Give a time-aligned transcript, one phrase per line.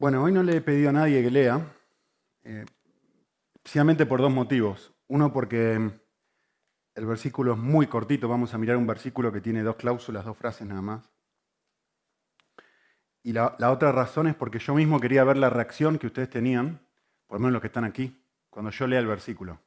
[0.00, 1.74] Bueno, hoy no le he pedido a nadie que lea,
[2.44, 2.64] eh,
[3.56, 4.94] especialmente por dos motivos.
[5.08, 5.74] Uno, porque
[6.94, 10.36] el versículo es muy cortito, vamos a mirar un versículo que tiene dos cláusulas, dos
[10.36, 11.10] frases nada más.
[13.24, 16.30] Y la, la otra razón es porque yo mismo quería ver la reacción que ustedes
[16.30, 16.80] tenían,
[17.26, 19.60] por lo menos los que están aquí, cuando yo lea el versículo.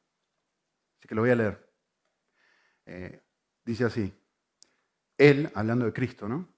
[0.98, 1.70] Así que lo voy a leer.
[2.86, 3.20] Eh,
[3.66, 4.14] dice así,
[5.18, 6.48] Él, hablando de Cristo, ¿no?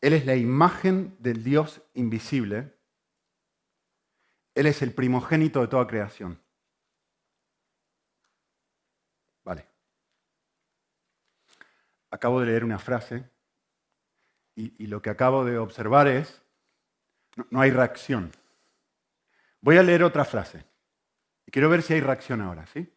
[0.00, 2.73] Él es la imagen del Dios invisible
[4.54, 6.40] él es el primogénito de toda creación.
[9.44, 9.66] Vale.
[12.10, 13.28] Acabo de leer una frase
[14.54, 16.42] y, lo que acabo de observar es,
[17.36, 18.30] no, no hay reacción.
[19.60, 20.64] Voy a leer otra frase
[21.44, 22.88] y quiero ver si hay reacción ahora, ¿sí?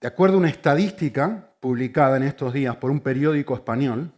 [0.00, 4.12] De acuerdo a una estadística publicada en estos días por un periódico español,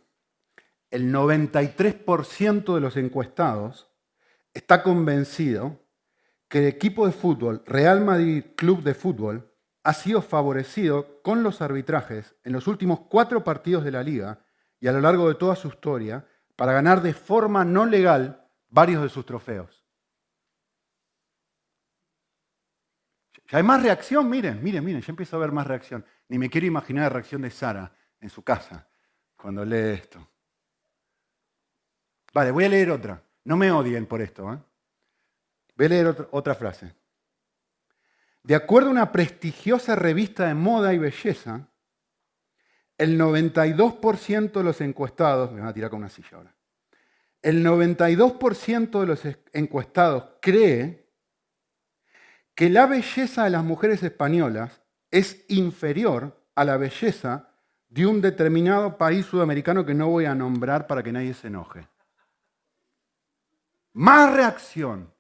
[0.95, 3.91] el 93% de los encuestados
[4.53, 5.85] está convencido
[6.47, 11.61] que el equipo de fútbol Real Madrid Club de Fútbol ha sido favorecido con los
[11.61, 14.47] arbitrajes en los últimos cuatro partidos de la liga
[14.79, 19.03] y a lo largo de toda su historia para ganar de forma no legal varios
[19.03, 19.85] de sus trofeos.
[23.51, 26.07] Ya hay más reacción, miren, miren, miren, ya empiezo a ver más reacción.
[26.29, 28.89] Ni me quiero imaginar la reacción de Sara en su casa
[29.35, 30.34] cuando lee esto.
[32.35, 33.23] Vale, voy a leer otra.
[33.45, 34.53] No me odien por esto.
[34.53, 34.59] ¿eh?
[35.77, 36.93] Voy a leer otra, frase.
[38.43, 41.69] De acuerdo a una prestigiosa revista de moda y belleza,
[42.99, 46.55] el 92% de los encuestados, me van a tirar con una silla ahora,
[47.41, 51.09] el 92% de los encuestados cree
[52.55, 57.51] que la belleza de las mujeres españolas es inferior a la belleza
[57.89, 61.87] de un determinado país sudamericano que no voy a nombrar para que nadie se enoje.
[63.95, 65.13] Más reacción.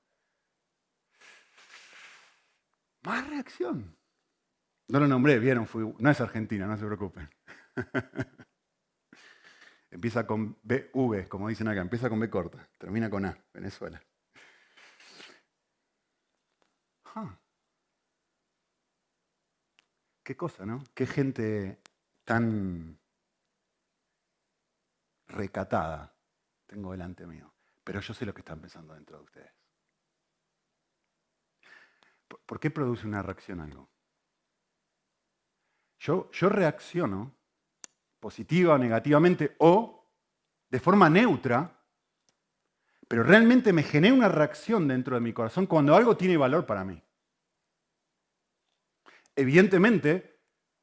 [3.02, 3.96] Más reacción.
[4.88, 5.66] No lo nombré, vieron,
[5.98, 7.28] no es Argentina, no se preocupen.
[9.90, 14.02] empieza con V, como dicen acá, empieza con B corta, termina con A, Venezuela.
[20.24, 20.82] Qué cosa, ¿no?
[20.94, 21.80] Qué gente
[22.24, 22.98] tan
[25.28, 26.16] recatada
[26.66, 27.53] tengo delante mío.
[27.84, 29.52] Pero yo sé lo que están pensando dentro de ustedes.
[32.46, 33.88] ¿Por qué produce una reacción algo?
[35.98, 37.34] Yo, yo reacciono
[38.18, 40.10] positiva o negativamente o
[40.70, 41.78] de forma neutra,
[43.06, 46.84] pero realmente me genera una reacción dentro de mi corazón cuando algo tiene valor para
[46.84, 47.00] mí.
[49.36, 50.40] Evidentemente,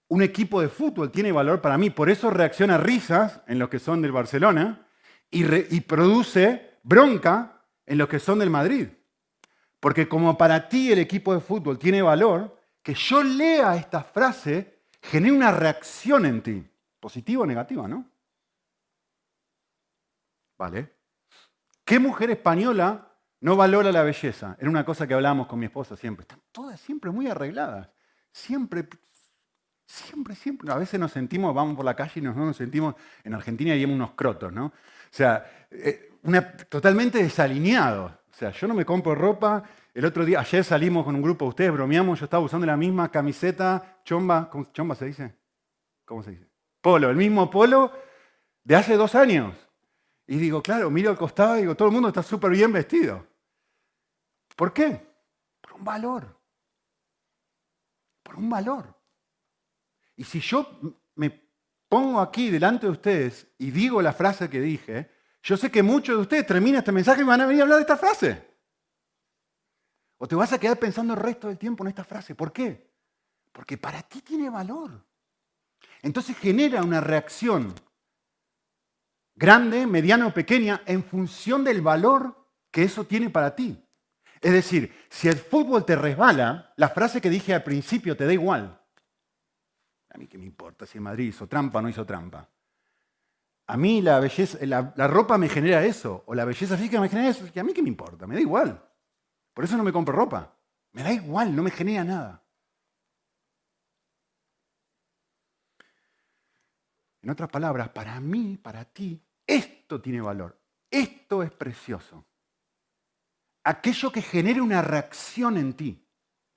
[0.08, 3.80] un equipo de fútbol tiene valor para mí, por eso reacciona risas en los que
[3.80, 4.88] son del Barcelona
[5.30, 8.88] y, y produce bronca en los que son del Madrid.
[9.80, 14.86] Porque como para ti el equipo de fútbol tiene valor, que yo lea esta frase
[15.02, 16.64] genera una reacción en ti,
[17.00, 18.06] positiva o negativa, ¿no?
[20.58, 20.96] ¿Vale?
[21.84, 24.56] ¿Qué mujer española no valora la belleza?
[24.60, 26.22] Era una cosa que hablábamos con mi esposa siempre.
[26.22, 27.90] Están todas siempre muy arregladas.
[28.32, 28.88] Siempre,
[29.88, 30.72] siempre, siempre.
[30.72, 33.84] A veces nos sentimos, vamos por la calle y nos, nos sentimos, en Argentina hay
[33.84, 34.68] unos crotos, ¿no?
[34.68, 34.74] O
[35.10, 36.11] sea, eh,
[36.70, 38.06] totalmente desalineado.
[38.06, 39.64] O sea, yo no me compro ropa.
[39.94, 42.78] El otro día, ayer salimos con un grupo de ustedes, bromeamos, yo estaba usando la
[42.78, 45.36] misma camiseta, chomba, ¿cómo, se dice?
[46.06, 46.48] ¿Cómo se dice?
[46.80, 47.92] Polo, el mismo polo
[48.64, 49.56] de hace dos años.
[50.28, 53.28] Y digo, claro, miro al costado y digo, todo el mundo está súper bien vestido.
[54.56, 55.06] ¿Por qué?
[55.60, 56.40] Por un valor.
[58.24, 58.96] Por un valor.
[60.16, 60.80] Y si yo
[61.16, 61.50] me
[61.90, 65.12] pongo aquí delante de ustedes y digo la frase que dije,
[65.44, 67.78] yo sé que muchos de ustedes terminan este mensaje y van a venir a hablar
[67.78, 68.48] de esta frase.
[70.18, 72.36] O te vas a quedar pensando el resto del tiempo en esta frase.
[72.36, 72.92] ¿Por qué?
[73.52, 75.04] Porque para ti tiene valor.
[76.04, 77.74] Entonces genera una reacción
[79.36, 83.84] grande, mediana o pequeña en función del valor que eso tiene para ti.
[84.40, 88.34] Es decir, si el fútbol te resbala, la frase que dije al principio te da
[88.34, 88.80] igual.
[90.10, 92.48] A mí qué me importa si Madrid hizo trampa o no hizo trampa.
[93.72, 97.30] A mí la belleza, la, ropa me genera eso, o la belleza física me genera
[97.30, 98.86] eso, que a mí qué me importa, me da igual.
[99.54, 100.58] Por eso no me compro ropa.
[100.92, 102.44] Me da igual, no me genera nada.
[107.22, 110.60] En otras palabras, para mí, para ti, esto tiene valor.
[110.90, 112.26] Esto es precioso.
[113.64, 116.06] Aquello que genere una reacción en ti,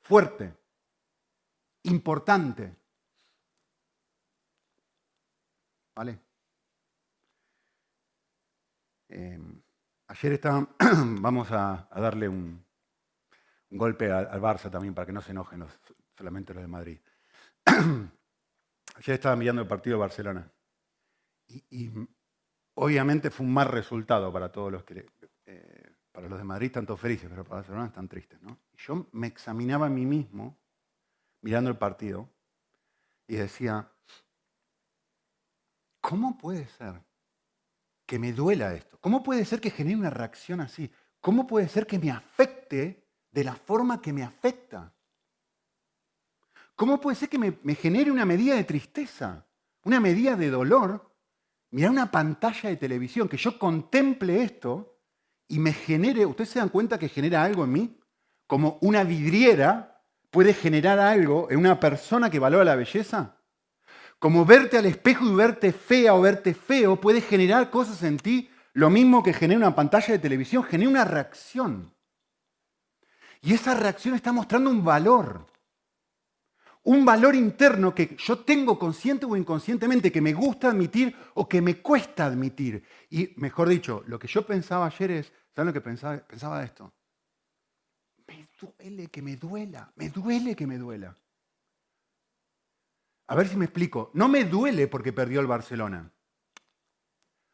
[0.02, 0.52] fuerte,
[1.84, 2.75] importante.
[5.94, 6.23] ¿Vale?
[9.16, 9.38] Eh,
[10.08, 10.69] ayer estaba,
[11.20, 12.64] vamos a, darle un,
[13.70, 15.64] golpe al, Barça también para que no se enojen
[16.16, 17.00] solamente los de Madrid.
[17.64, 20.52] ayer estaba mirando el partido de Barcelona
[21.46, 21.90] y,
[22.75, 25.06] obviamente fue un mal resultado para todos los que,
[25.46, 28.43] eh, para los de Madrid tanto felices, pero para Barcelona están tristes.
[28.43, 28.58] ¿no?
[28.76, 30.58] yo me examinaba a mí mismo
[31.40, 32.28] mirando el partido
[33.28, 33.93] y decía,
[36.00, 37.00] ¿cómo puede ser
[38.06, 38.98] que me duela esto?
[39.00, 40.90] ¿Cómo puede ser que genere una reacción así?
[41.20, 44.92] ¿Cómo puede ser que me afecte de la forma que me afecta?
[46.76, 49.46] ¿Cómo puede ser que me, genere una medida de tristeza,
[49.84, 51.10] una medida de dolor?
[51.70, 55.00] Mirar una pantalla de televisión, que yo contemple esto
[55.48, 58.00] y me genere, ¿ustedes se dan cuenta que genera algo en mí?
[58.46, 63.38] Como una vidriera puede generar algo en una persona que valora la belleza.
[64.19, 68.50] Como verte al espejo y verte fea o verte feo puede generar cosas en ti,
[68.72, 71.94] lo mismo que genera una pantalla de televisión, genera una reacción.
[73.40, 75.46] Y esa reacción está mostrando un valor.
[76.82, 81.62] Un valor interno que yo tengo consciente o inconscientemente, que me gusta admitir o que
[81.62, 82.82] me cuesta admitir.
[83.10, 86.19] Y mejor dicho, lo que yo pensaba ayer es, ¿saben lo que pensaba?
[86.19, 86.93] Pensaba esto.
[88.26, 91.14] Me duele que me duela, me duele que me duela.
[93.26, 94.10] A ver si me explico.
[94.14, 96.10] No me duele porque perdió el Barcelona.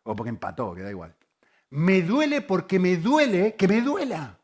[0.03, 1.17] O porque empató, que da igual.
[1.71, 4.41] Me duele porque me duele que me duela.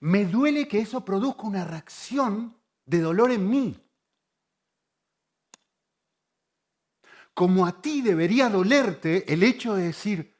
[0.00, 3.86] Me duele que eso produzca una reacción de dolor en mí.
[7.32, 10.36] Como a ti debería dolerte el hecho de decir,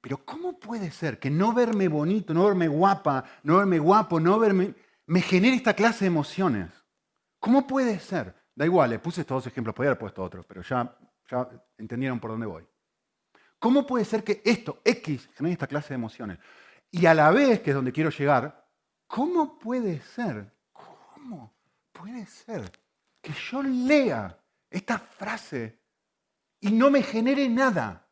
[0.00, 4.38] pero ¿cómo puede ser que no verme bonito, no verme guapa, no verme guapo, no
[4.38, 4.74] verme,
[5.06, 6.83] me genere esta clase de emociones?
[7.44, 8.34] ¿Cómo puede ser?
[8.54, 10.96] Da igual, le puse estos dos ejemplos, podría haber puesto otros, pero ya,
[11.30, 11.46] ya
[11.76, 12.66] entendieron por dónde voy.
[13.58, 16.38] ¿Cómo puede ser que esto, X, genere esta clase de emociones?
[16.90, 18.66] Y a la vez, que es donde quiero llegar,
[19.06, 20.54] ¿cómo puede ser?
[20.72, 21.54] ¿Cómo
[21.92, 22.72] puede ser
[23.20, 25.82] que yo lea esta frase
[26.60, 28.08] y no me genere nada?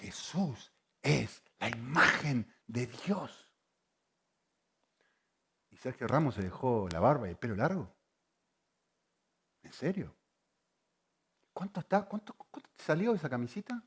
[0.00, 0.72] Jesús
[1.02, 3.50] es la imagen de Dios.
[5.68, 7.94] ¿Y Sergio Ramos se dejó la barba y el pelo largo?
[9.74, 10.14] ¿En serio?
[11.52, 12.02] ¿Cuánto está?
[12.02, 13.82] ¿Cuánto, te salió esa camisita?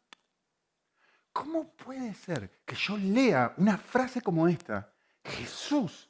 [1.31, 4.91] ¿Cómo puede ser que yo lea una frase como esta?
[5.23, 6.09] Jesús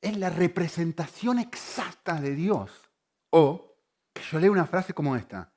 [0.00, 2.90] es la representación exacta de Dios.
[3.28, 3.76] O
[4.10, 5.52] que yo lea una frase como esta.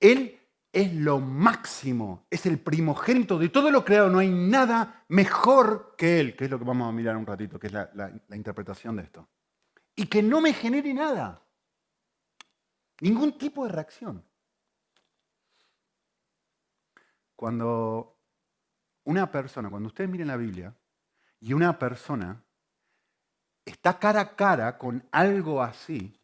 [0.00, 0.40] Él
[0.72, 4.08] es lo máximo, es el primogénito de todo lo creado.
[4.08, 7.58] No hay nada mejor que Él, que es lo que vamos a mirar un ratito,
[7.58, 9.28] que es la interpretación de esto.
[9.94, 11.43] Y que no me genere nada.
[13.00, 14.24] Ningún tipo de reacción.
[17.36, 18.18] Cuando
[19.04, 20.74] una persona, cuando ustedes miren la Biblia
[21.40, 22.42] y una persona
[23.64, 26.20] está cara a cara con algo así,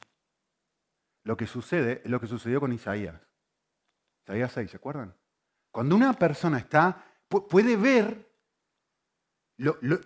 [1.25, 3.21] lo que sucede es lo que sucedió con Isaías.
[4.25, 5.15] Isaías 6, ¿se acuerdan?
[5.71, 8.31] Cuando una persona está, puede ver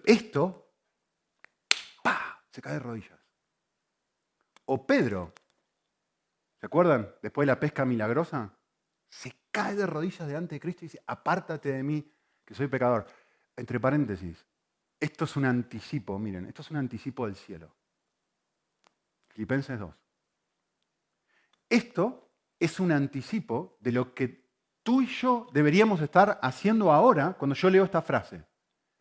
[0.05, 0.73] esto,
[2.03, 2.43] ¡pa!
[2.51, 3.21] se cae de rodillas.
[4.67, 5.33] O Pedro,
[6.65, 7.15] ¿Se acuerdan?
[7.21, 8.51] Después de la pesca milagrosa,
[9.07, 12.11] se cae de rodillas delante de Cristo y dice, apártate de mí,
[12.43, 13.05] que soy pecador.
[13.55, 14.47] Entre paréntesis,
[14.99, 17.71] esto es un anticipo, miren, esto es un anticipo del cielo.
[19.29, 19.95] Filipenses 2.
[21.69, 24.49] Esto es un anticipo de lo que
[24.83, 28.43] tú y yo deberíamos estar haciendo ahora cuando yo leo esta frase.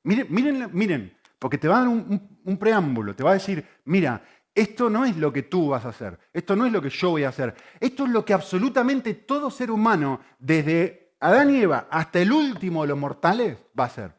[0.04, 3.66] Miren, miren, miren porque te va a dar un, un preámbulo, te va a decir,
[3.86, 4.22] mira,
[4.56, 7.12] esto no es lo que tú vas a hacer, esto no es lo que yo
[7.12, 11.88] voy a hacer, esto es lo que absolutamente todo ser humano, desde Adán y Eva
[11.90, 14.14] hasta el último de los mortales, va a hacer.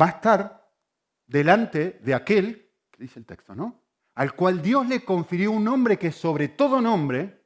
[0.00, 0.70] Va a estar
[1.26, 3.82] delante de aquel, que dice el texto, ¿no?
[4.14, 7.44] Al cual Dios le confirió un nombre que es sobre todo nombre,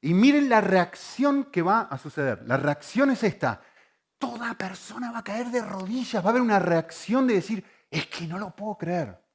[0.00, 2.42] y miren la reacción que va a suceder.
[2.46, 3.62] La reacción es esta.
[4.18, 8.06] Toda persona va a caer de rodillas, va a haber una reacción de decir, es
[8.06, 9.25] que no lo puedo creer.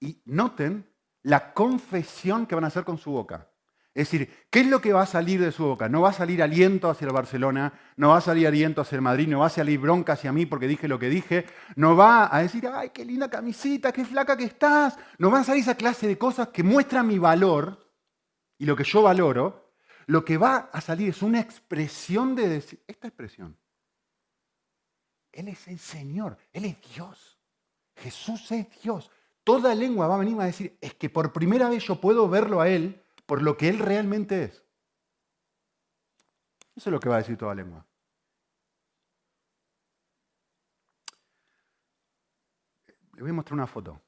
[0.00, 0.90] Y noten
[1.22, 3.50] la confesión que van a hacer con su boca.
[3.92, 5.88] Es decir, ¿qué es lo que va a salir de su boca?
[5.88, 9.02] No va a salir aliento hacia el Barcelona, no va a salir aliento hacia el
[9.02, 12.34] Madrid, no va a salir bronca hacia mí porque dije lo que dije, no va
[12.34, 14.96] a decir, ay, qué linda camisita, qué flaca que estás.
[15.18, 17.92] No va a salir esa clase de cosas que muestran mi valor
[18.58, 19.74] y lo que yo valoro.
[20.06, 23.56] Lo que va a salir es una expresión de decir, esta expresión.
[25.32, 27.38] Él es el Señor, Él es Dios.
[27.96, 29.10] Jesús es Dios
[29.44, 32.60] toda lengua va a venir a decir, es que por primera vez yo puedo verlo
[32.60, 34.64] a Él por lo que Él realmente es.
[36.74, 37.86] Eso es lo que va a decir toda lengua.
[43.14, 44.00] Le voy a mostrar una foto.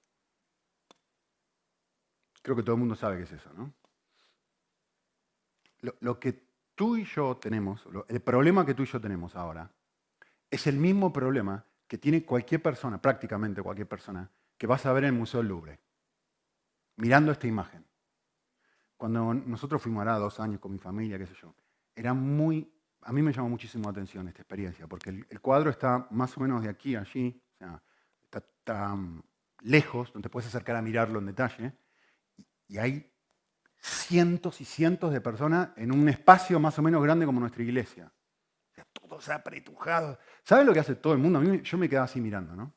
[2.40, 3.72] Creo que todo el mundo sabe qué es eso, ¿no?
[6.00, 9.70] Lo, que tú y yo tenemos, el problema que tú y yo tenemos ahora,
[10.50, 14.30] es el mismo problema que tiene cualquier persona, prácticamente cualquier persona,
[14.62, 15.80] que vas a ver en el Museo del Louvre,
[16.98, 17.84] mirando esta imagen.
[18.96, 21.52] Cuando nosotros fuimos ahora dos años con mi familia, qué sé yo,
[21.96, 26.06] era muy, a mí me llamó muchísimo la atención esta experiencia, porque el, cuadro está
[26.12, 27.82] más o menos de aquí a allí, o sea,
[28.22, 29.24] está tan
[29.62, 31.72] lejos, donde puedes acercar a mirarlo en detalle,
[32.68, 33.12] y hay
[33.80, 38.12] cientos y cientos de personas en un espacio más o menos grande como nuestra iglesia.
[38.70, 40.20] O sea, todos apretujados.
[40.44, 41.40] ¿Sabes lo que hace todo el mundo?
[41.40, 42.72] A mí yo me quedaba así mirando, ¿no?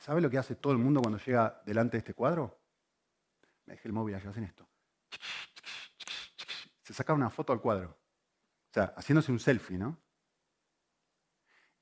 [0.00, 2.58] ¿Sabes lo que hace todo el mundo cuando llega delante de este cuadro?
[3.66, 4.66] Me dejé el móvil allá, hacen esto.
[6.82, 7.90] Se saca una foto al cuadro.
[7.90, 10.00] O sea, haciéndose un selfie, ¿no?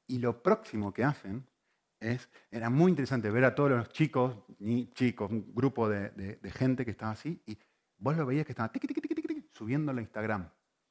[0.08, 1.48] Y lo próximo que hacen
[2.00, 6.84] es, era muy interesante ver a todos los chicos, ni chicos, un grupo de, gente
[6.84, 7.56] que estaba así, y
[7.98, 8.72] vos lo veías que estaban
[9.52, 10.50] subiéndolo a Instagram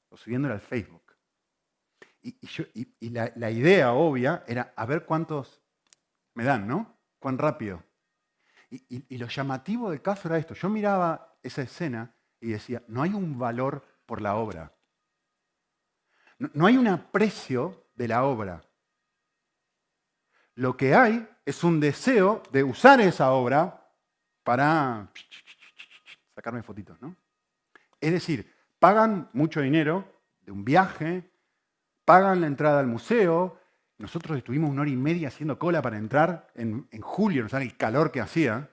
[0.10, 1.14] o subiéndolo al Facebook.
[2.22, 5.62] Y, la, idea obvia era a ver cuántos
[6.34, 6.97] me dan, ¿no?
[7.20, 7.84] Cuán rápido.
[8.70, 10.54] Y, lo llamativo del caso era esto.
[10.54, 14.74] Yo miraba esa escena y decía, no hay un valor por la obra.
[16.38, 18.62] no hay un aprecio de la obra.
[20.56, 23.94] Lo que hay es un deseo de usar esa obra
[24.44, 25.08] para
[26.34, 27.16] sacarme fotitos, ¿no?
[28.00, 30.06] Es decir, pagan mucho dinero
[30.42, 31.30] de un viaje,
[32.06, 33.60] pagan la entrada al museo.
[33.98, 37.78] Nosotros estuvimos una hora y media haciendo cola para entrar en, julio, no saben el
[37.78, 38.70] calor que hacía.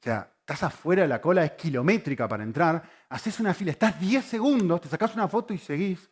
[0.00, 3.98] O sea, estás afuera de la cola, es kilométrica para entrar, haces una fila, estás
[3.98, 6.08] 10 segundos, te sacas una foto y seguís.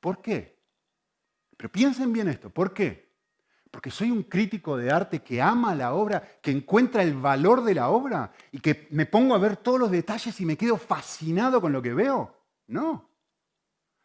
[0.00, 0.60] ¿Por qué?
[1.56, 3.04] Pero piensen bien esto, ¿por qué?
[3.74, 7.74] porque soy un crítico de arte que ama la obra, que encuentra el valor de
[7.74, 11.60] la obra y que me pongo a ver todos los detalles y me quedo fascinado
[11.60, 12.36] con lo que veo.
[12.68, 13.10] No,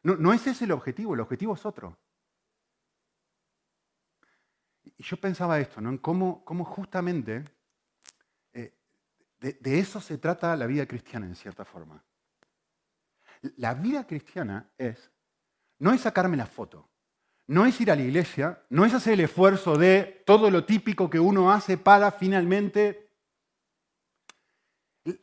[0.02, 1.96] no, no es ese el objetivo, el objetivo es otro.
[5.00, 5.90] Y yo pensaba esto, ¿no?
[5.90, 7.46] En cómo, justamente
[8.52, 8.78] eh,
[9.40, 12.04] de, de eso se trata la vida cristiana en cierta forma.
[13.56, 15.10] La vida cristiana es,
[15.78, 16.90] no es sacarme la foto,
[17.48, 21.10] no es ir a la iglesia, no es hacer el esfuerzo de todo lo típico
[21.10, 23.08] que uno hace para finalmente...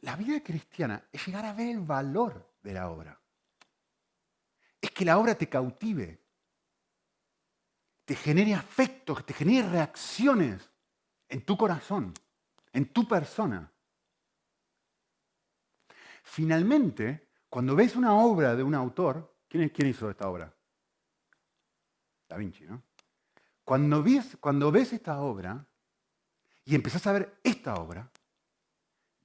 [0.01, 3.21] La vida cristiana es llegar a ver el valor de la obra.
[4.81, 6.26] Es que la obra te cautive,
[8.07, 10.71] te genere afectos, te genere reacciones
[11.29, 12.15] en tu corazón,
[12.73, 13.71] en tu persona.
[16.23, 20.55] Finalmente, cuando ves una obra de un autor, ¿quién, quién hizo esta obra?
[22.29, 22.83] Da Vinci, ¿no?
[23.65, 25.67] Cuando ves, cuando ves esta obra
[26.65, 28.09] y empezás a ver esta obra,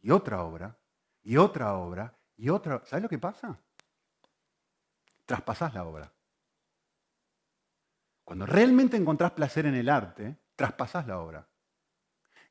[0.01, 0.75] y otra obra,
[1.21, 3.59] y otra obra, y otra, ¿sabes lo que pasa?
[5.27, 6.11] Traspasás la obra.
[8.31, 11.49] Cuando realmente encontrás placer en el arte, traspasás la obra.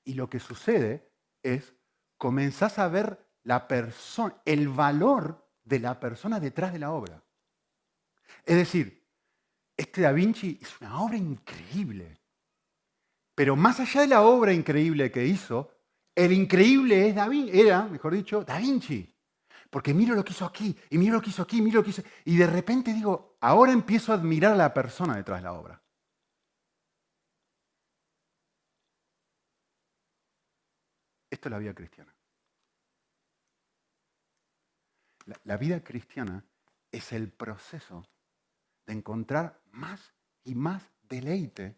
[0.04, 1.10] Y lo que sucede
[1.42, 1.72] es,
[2.18, 7.24] comenzás a ver la persona, el valor de la persona detrás de la obra.
[8.44, 9.06] Es decir,
[9.74, 12.20] este Da Vinci es una obra increíble.
[13.34, 15.72] Pero más allá de la obra increíble que hizo,
[16.14, 19.10] el increíble es da era, mejor dicho, Da Vinci.
[19.70, 21.90] Porque miro lo que hizo aquí, y miro lo que hizo aquí, miro lo que
[21.90, 22.02] hizo.
[22.24, 25.80] Y de repente digo, ahora empiezo a admirar a la persona detrás de la obra.
[31.30, 32.14] Esto es la vida cristiana.
[35.44, 36.44] la vida cristiana
[36.90, 38.04] es el proceso
[38.86, 40.12] de encontrar más
[40.44, 41.76] y más deleite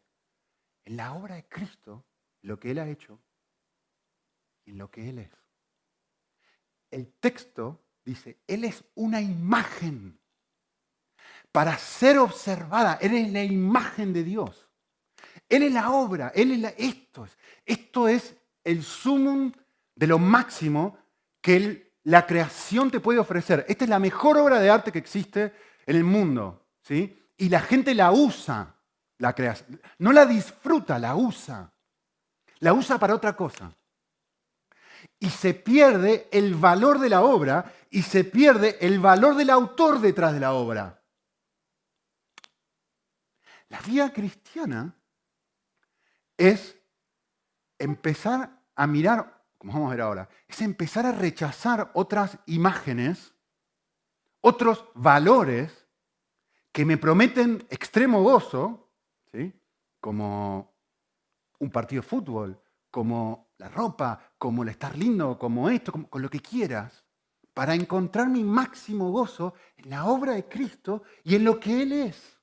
[0.84, 2.04] en la obra de Cristo,
[2.42, 3.20] lo que Él ha hecho
[4.64, 5.41] y lo que Él es.
[6.92, 10.20] El texto dice, Él es una imagen
[11.50, 12.98] para ser observada.
[13.00, 14.68] Él es la imagen de Dios.
[15.48, 17.24] Él es la obra, Él es la, esto.
[17.24, 19.52] Es, esto es el sumum
[19.94, 20.98] de lo máximo
[21.40, 23.64] que la creación te puede ofrecer.
[23.68, 25.52] Esta es la mejor obra de arte que existe
[25.86, 26.66] en el mundo.
[26.82, 27.18] ¿sí?
[27.36, 28.76] Y la gente la usa,
[29.18, 29.34] la.
[29.98, 31.72] No la disfruta, la usa.
[32.58, 33.72] La usa para otra cosa.
[35.22, 40.00] Y se pierde el valor de la obra y se pierde el valor del autor
[40.00, 41.00] detrás de la obra.
[43.68, 44.96] La vida cristiana
[46.36, 46.76] es
[47.78, 53.32] empezar a mirar, como vamos a ver ahora, es empezar a rechazar otras imágenes,
[54.40, 55.86] otros valores
[56.72, 58.90] que me prometen extremo gozo,
[59.30, 59.52] ¿sí?
[60.00, 60.74] como
[61.60, 62.60] un partido de fútbol,
[62.90, 67.04] como la ropa, como el estar lindo, como esto, con lo que quieras,
[67.54, 71.92] para encontrar mi máximo gozo en la obra de Cristo y en lo que Él
[71.92, 72.40] es.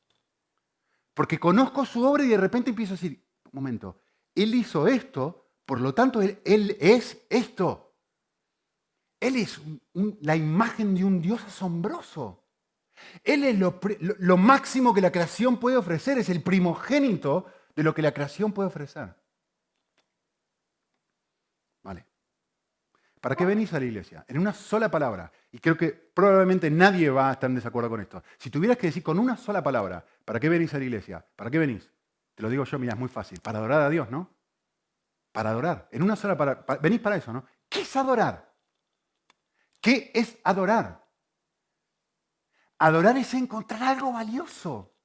[1.13, 3.99] Porque conozco su obra y de repente empiezo a decir, un momento,
[4.33, 7.97] Él hizo esto, por lo tanto Él, es esto.
[9.19, 9.59] Él es
[10.21, 12.45] la imagen de un Dios asombroso.
[13.25, 18.01] Él es lo, máximo que la creación puede ofrecer, es el primogénito de lo que
[18.01, 19.19] la creación puede ofrecer.
[21.83, 22.05] Vale.
[23.21, 24.23] ¿Para qué venís a la iglesia?
[24.27, 25.31] En una sola palabra.
[25.51, 28.23] Y creo que probablemente nadie va a estar en desacuerdo con esto.
[28.37, 31.25] Si tuvieras que decir con una sola palabra, ¿para qué venís a la iglesia?
[31.35, 31.91] ¿Para qué venís?
[32.33, 33.39] Te lo digo yo, mira, es muy fácil.
[33.41, 34.29] Para adorar a Dios, ¿no?
[35.33, 35.89] Para adorar.
[35.91, 36.65] En una sola palabra.
[36.81, 37.45] venís para eso, ¿no?
[37.67, 38.53] ¿Qué es adorar?
[39.81, 41.05] ¿Qué es adorar?
[42.77, 44.95] Adorar es encontrar algo valioso.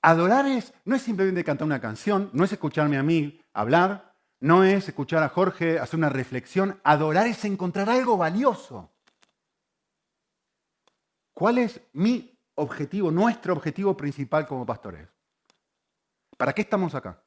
[0.00, 4.11] Adorar es, no es simplemente cantar una canción, no es escucharme a mí hablar,
[4.42, 6.80] no es escuchar a Jorge hacer una reflexión.
[6.82, 8.90] Adorar es encontrar algo valioso.
[11.32, 15.08] ¿Cuál es mi objetivo, nuestro objetivo principal como pastores?
[16.36, 17.22] ¿Para qué estamos acá?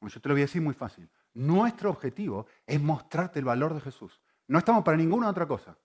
[0.00, 1.08] yo te lo voy a decir muy fácil.
[1.34, 4.20] Nuestro objetivo es mostrarte el valor de Jesús.
[4.48, 5.78] No estamos para ninguna otra cosa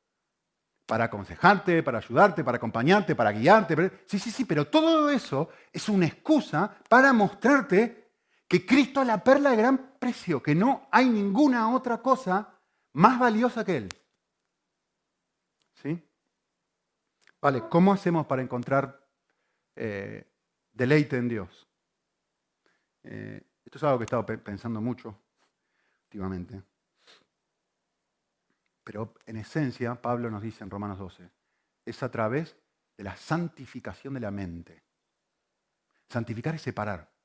[0.87, 4.05] para aconsejarte, para ayudarte, para acompañarte, para guiarte.
[4.07, 8.06] Sí, sí, sí, pero todo eso es una excusa para mostrarte
[8.47, 12.57] que Cristo es la perla de gran precio, que no hay ninguna otra cosa
[12.93, 13.89] más valiosa que Él.
[15.73, 16.03] ¿Sí?
[17.41, 19.05] Vale, ¿cómo hacemos para encontrar
[19.75, 20.25] eh,
[20.71, 21.67] deleite en Dios?
[23.03, 25.15] Eh, esto es algo que he estado pensando mucho
[26.05, 26.63] últimamente.
[28.83, 31.29] Pero en esencia, Pablo nos dice en Romanos 12,
[31.85, 32.55] es a través
[32.95, 34.81] de la santificación de la mente.
[36.09, 37.16] Santificar es separar.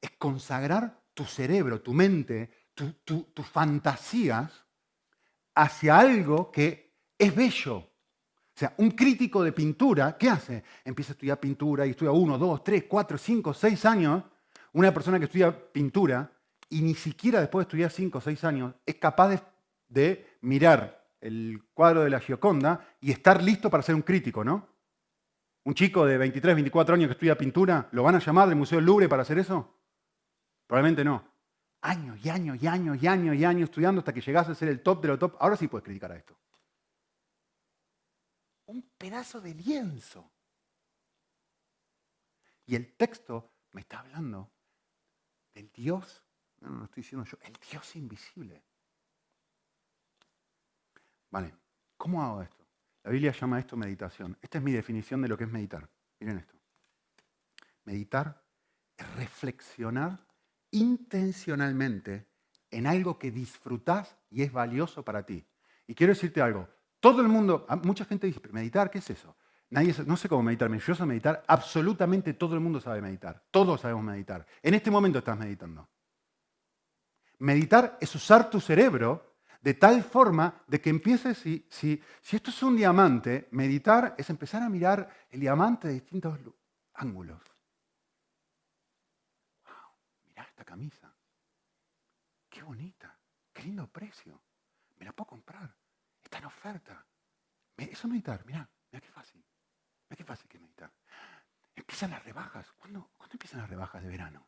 [0.00, 4.64] Es consagrar tu cerebro, tu mente, tus fantasías
[5.54, 7.76] hacia algo que es bello.
[7.76, 10.64] O sea, un crítico de pintura, ¿qué hace?
[10.84, 14.22] Empieza a estudiar pintura y estudia uno, dos, tres, cuatro, cinco, seis años.
[14.72, 16.30] Una persona que estudia pintura
[16.68, 19.40] y ni siquiera después de estudiar cinco o seis años es capaz de
[19.90, 24.68] de mirar el cuadro de la Gioconda y estar listo para ser un crítico, ¿no?
[25.64, 28.78] Un chico de 23, 24 años que estudia pintura, ¿lo van a llamar del Museo
[28.78, 29.79] del Louvre para hacer eso?
[30.70, 31.20] Probablemente no.
[31.80, 34.68] Años y años y años y años y años estudiando hasta que llegase a ser
[34.68, 35.34] el top de lo top.
[35.40, 36.38] Ahora sí puedes criticar a esto.
[38.66, 40.30] Un pedazo de lienzo.
[42.66, 44.48] Y el texto me está hablando
[45.52, 46.22] del Dios,
[46.60, 48.62] no lo estoy diciendo yo, el Dios invisible.
[51.30, 51.52] Vale,
[51.96, 52.64] ¿cómo hago esto?
[53.02, 54.38] La Biblia llama esto meditación.
[54.40, 55.90] Esta es mi definición de lo que es meditar.
[56.20, 56.54] Miren esto.
[57.82, 58.40] Meditar
[58.96, 60.29] es reflexionar
[60.70, 62.26] intencionalmente
[62.70, 65.44] en algo que disfrutás y es valioso para ti.
[65.86, 66.68] Y quiero decirte algo.
[67.00, 69.36] Todo el mundo, ah, mucha gente dice, meditar, ¿qué es eso?
[69.70, 73.80] Nadie, no sé cómo meditar, yo sé meditar, absolutamente todo el mundo sabe meditar, todos
[73.80, 74.44] sabemos meditar.
[74.62, 75.88] En este momento estás meditando.
[77.38, 79.30] Meditar es usar tu cerebro
[79.60, 84.28] de tal forma de que empieces, si, si, si esto es un diamante, meditar es
[84.28, 86.38] empezar a mirar el diamante de distintos
[86.94, 87.40] ángulos.
[89.64, 89.72] ¡Wow!
[90.26, 91.14] Mirá camisa.
[92.48, 93.16] ¡Qué bonita!
[93.52, 94.40] ¡Qué lindo precio!
[94.98, 95.74] Me la puedo comprar.
[96.22, 97.04] Está en oferta.
[97.76, 98.44] Eso es meditar.
[98.44, 99.42] Mirá, mirá qué fácil.
[100.08, 100.92] Mirá qué fácil que meditar.
[101.74, 102.70] Empiezan las rebajas.
[102.72, 104.46] ¿Cuándo, empiezan las rebajas de verano?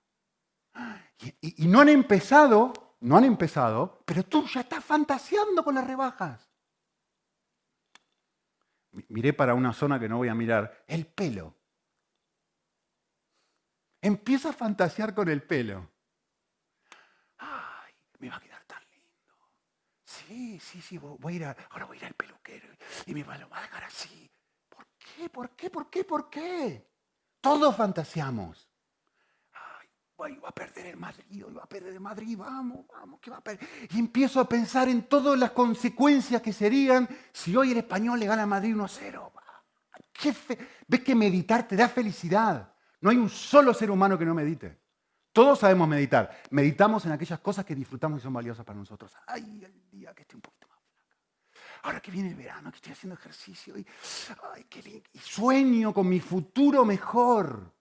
[1.40, 6.48] y no han empezado no han empezado, pero tú ya estás fantaseando con las rebajas.
[9.08, 11.56] Miré para una zona que no voy a mirar, el pelo.
[14.00, 15.90] Empieza a fantasear con el pelo.
[18.22, 19.34] Ay, me va a quedar tan lindo.
[20.04, 22.68] Sí, sí, sí, voy a ir ahora voy a ir al peluquero
[23.06, 24.30] y me va a dejar así.
[24.68, 25.28] ¿Por qué?
[25.28, 25.70] ¿Por qué?
[25.70, 26.04] ¿Por qué?
[26.04, 26.88] ¿Por qué?
[27.40, 28.72] Todos fantaseamos
[30.22, 33.40] va a perder el Madrid, va a perder el Madrid, vamos, vamos, que va a
[33.40, 33.68] perder.
[33.90, 38.26] Y empiezo a pensar en todas las consecuencias que serían si hoy el español le
[38.26, 39.30] gana a Madrid 1-0.
[40.86, 42.72] ¿Ves que meditar te da felicidad?
[43.00, 44.81] No hay un solo ser humano que no medite.
[45.32, 46.42] Todos sabemos meditar.
[46.50, 49.12] Meditamos en aquellas cosas que disfrutamos y son valiosas para nosotros.
[49.26, 51.10] Ay, el día que esté un poquito más flaca.
[51.82, 53.86] Ahora que viene el verano, que estoy haciendo ejercicio y,
[54.54, 57.72] ay, qué y sueño con mi futuro mejor.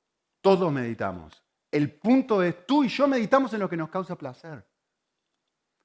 [0.42, 1.44] Todos meditamos.
[1.70, 4.66] El punto es, tú y yo meditamos en lo que nos causa placer.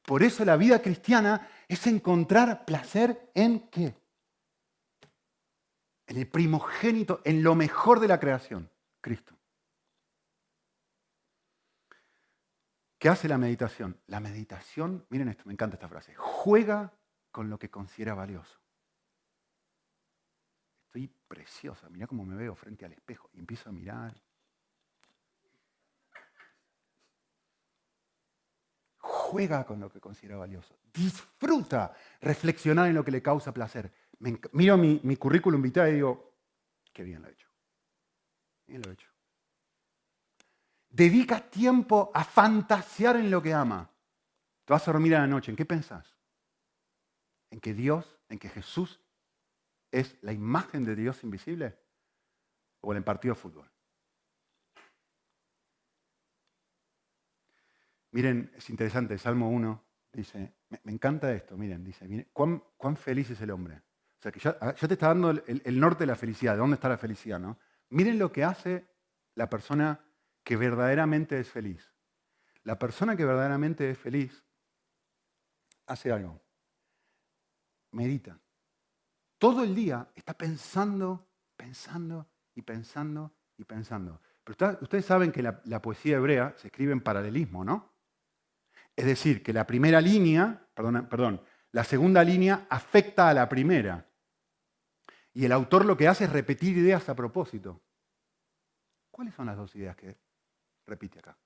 [0.02, 3.94] Por eso la vida cristiana es encontrar placer en qué?
[6.06, 9.35] en el primogénito, en lo mejor de la creación, Cristo.
[13.06, 13.96] ¿Qué hace la meditación?
[14.08, 16.92] La meditación, miren esto, me encanta esta frase, juega
[17.30, 18.58] con lo que considera valioso.
[20.86, 24.12] Estoy preciosa, mira cómo me veo frente al espejo y empiezo a mirar.
[28.98, 30.76] Juega con lo que considera valioso.
[30.92, 33.92] Disfruta reflexionar en lo que le causa placer.
[34.50, 36.34] miro mi, mi currículum vitae y digo,
[36.92, 37.48] qué bien lo he hecho.
[38.66, 39.15] Bien lo he hecho.
[40.96, 43.90] Dedica tiempo a fantasear en lo que ama.
[44.64, 45.50] Te vas a dormir a la noche.
[45.50, 46.16] ¿En qué pensás?
[47.50, 48.98] ¿En que Dios, en que Jesús
[49.90, 51.78] es la imagen de Dios invisible?
[52.80, 53.70] ¿O en el partido de fútbol?
[58.12, 63.40] Miren, es interesante, Salmo 1 dice, me, encanta esto, miren, dice, ¿cuán, ¿cuán, feliz es
[63.42, 63.82] el hombre.
[64.18, 66.60] O sea, que ya, ah, te está dando el, el, norte de la felicidad, de
[66.60, 67.58] dónde está la felicidad, ¿no?
[67.90, 68.88] Miren lo que hace
[69.34, 70.05] la persona
[70.46, 71.92] que verdaderamente es feliz.
[72.62, 74.44] La persona que verdaderamente es feliz
[75.88, 76.40] hace algo.
[77.90, 78.38] Medita.
[79.38, 84.20] Todo el día está pensando, pensando y pensando y pensando.
[84.44, 87.92] Pero ustedes saben que la, la poesía hebrea se escribe en paralelismo, ¿no?
[88.94, 94.08] Es decir, que la primera línea, perdón, perdón, la segunda línea afecta a la primera.
[95.34, 97.82] Y el autor lo que hace es repetir ideas a propósito.
[99.10, 100.25] ¿Cuáles son las dos ideas que
[100.86, 101.36] repite acá?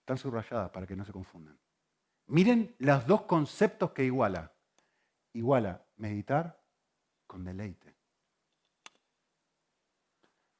[0.00, 1.58] Están subrayadas para que no se confundan.
[2.26, 4.52] Miren los dos conceptos que iguala.
[5.32, 6.62] Iguala meditar
[7.26, 7.94] con deleite.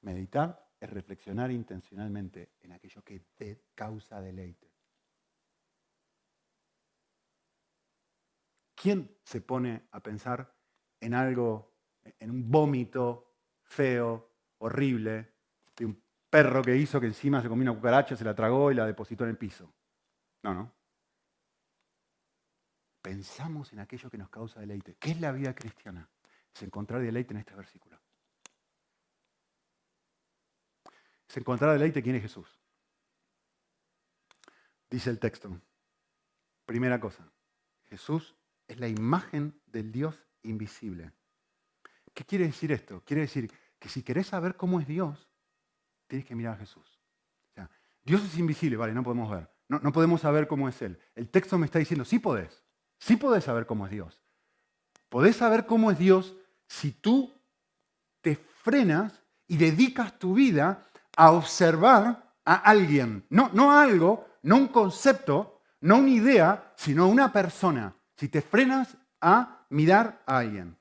[0.03, 4.73] Meditar es reflexionar intencionalmente en aquello que te causa deleite.
[8.75, 10.55] ¿Quién se pone a pensar
[11.01, 15.35] en algo, en un vómito feo, horrible,
[15.77, 16.06] de un
[16.37, 19.25] perro que hizo que encima se comió una cucaracha, se la tragó y la depositó
[19.25, 19.73] en el piso?
[20.43, 20.71] No, no.
[23.01, 24.97] Pensamos en aquello que nos causa deleite.
[24.97, 26.07] ¿Qué es la vida cristiana?
[26.55, 27.99] Es encontrar deleite en este versículo.
[31.27, 32.61] Es encontrar deleite quién es Jesús.
[34.91, 35.59] Dice el texto.
[36.67, 37.27] Primera cosa,
[37.89, 38.37] Jesús
[38.69, 41.13] es la imagen del Dios invisible.
[42.13, 43.03] ¿Qué quiere decir esto?
[43.07, 45.31] Quiere decir que si querés saber cómo es Dios,
[46.07, 47.01] tienes que mirar a Jesús.
[48.05, 49.51] Dios es invisible, vale, no podemos ver.
[49.69, 50.97] No, no, podemos saber cómo es Él.
[51.17, 52.63] El texto me está diciendo, sí podés.
[53.01, 54.23] Sí podés saber cómo es Dios.
[55.09, 56.37] Podés saber cómo es Dios
[56.69, 57.33] si tú
[58.21, 63.27] te frenas y dedicas tu vida a observar a alguien.
[63.29, 68.41] No, no a algo, no un concepto, no una idea, sino una persona si te
[68.41, 70.77] frenas a mirar a alguien,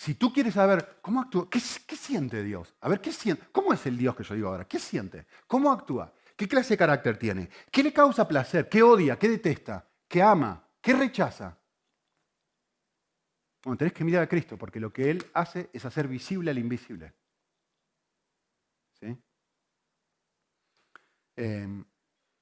[0.00, 2.74] si tú quieres saber cómo actúa, ¿qué, siente Dios?
[2.80, 3.48] A ver, ¿qué siente?
[3.52, 4.66] ¿Cómo es el Dios que yo digo ahora?
[4.66, 5.26] ¿Qué siente?
[5.46, 6.10] ¿Cómo actúa?
[6.34, 7.50] ¿Qué clase de carácter tiene?
[7.70, 8.66] ¿Qué le causa placer?
[8.70, 9.18] ¿Qué odia?
[9.18, 9.86] ¿Qué detesta?
[10.08, 10.66] ¿Qué ama?
[10.80, 11.54] ¿Qué rechaza?
[13.62, 16.56] Bueno, tenés que mirar a Cristo, porque lo que Él hace es hacer visible al
[16.56, 17.12] invisible.
[21.36, 21.84] Em,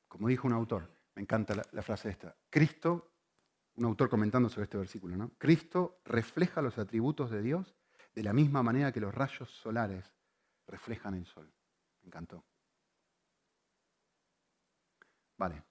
[0.07, 3.18] como dijo un autor, me encanta la, la frase esta, Cristo
[3.79, 5.31] un autor comentando sobre este versículo, ¿no?
[5.39, 7.77] Cristo refleja los atributos de Dios
[8.15, 10.13] de la misma manera que los rayos solares
[10.67, 11.53] reflejan el sol.
[12.03, 12.45] Me encantó.
[15.37, 15.63] Vale.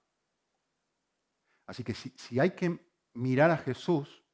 [1.66, 4.24] Así que si, si hay que mirar a Jesús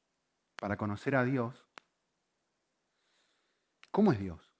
[0.56, 1.66] para conocer a Dios,
[3.90, 4.54] ¿cómo es Dios?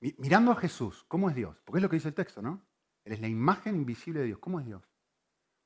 [0.00, 1.60] Mirando a Jesús, ¿cómo es Dios?
[1.64, 2.66] Porque es lo que dice el texto, ¿no?
[3.04, 4.38] Él es la imagen invisible de Dios.
[4.40, 4.82] ¿Cómo es Dios?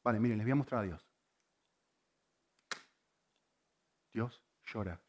[0.02, 1.03] Vale, miren, les voy a mostrar a Dios.
[4.14, 4.40] Dios
[4.72, 5.02] llora.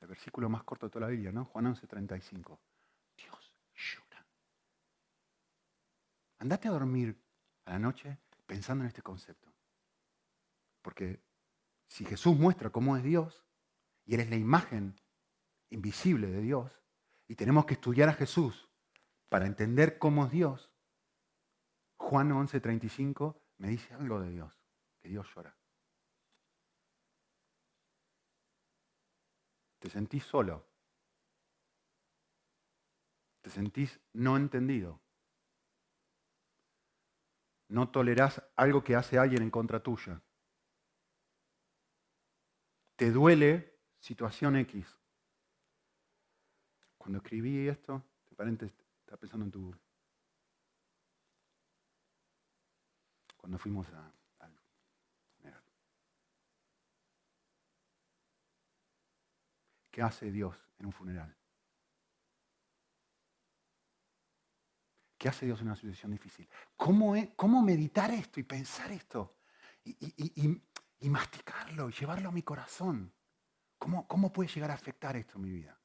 [0.00, 1.46] El versículo más corto de toda la Biblia, ¿no?
[1.46, 2.60] Juan 11, 35.
[3.16, 4.26] Dios llora.
[6.40, 7.18] Andate a dormir
[7.64, 9.50] a la noche pensando en este concepto.
[10.82, 11.22] Porque
[11.86, 13.46] si Jesús muestra cómo es Dios,
[14.04, 14.94] y Él es la imagen
[15.70, 16.70] invisible de Dios,
[17.26, 18.67] y tenemos que estudiar a Jesús
[19.28, 20.70] para entender cómo es Dios,
[21.96, 24.58] Juan 11:35 me dice algo de Dios,
[25.00, 25.56] que Dios llora.
[29.78, 30.66] Te sentís solo.
[33.42, 35.00] Te sentís no entendido.
[37.68, 40.22] No tolerás algo que hace alguien en contra tuya.
[42.96, 44.98] Te duele situación X.
[46.96, 48.02] Cuando escribí esto,
[48.36, 49.74] paréntesis, Estaba pensando en tu...
[53.38, 54.60] cuando fuimos a, al
[55.34, 55.64] funeral.
[59.90, 61.34] ¿Qué hace Dios en un funeral?
[65.16, 66.46] ¿Qué hace Dios en una situación difícil?
[66.76, 69.38] ¿Cómo, cómo meditar esto y pensar esto?
[69.84, 73.10] Y, masticarlo y llevarlo a mi corazón.
[73.78, 75.80] ¿Cómo, ¿Cómo puede llegar a afectar esto en mi vida?